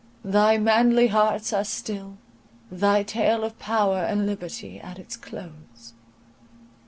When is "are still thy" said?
1.53-3.03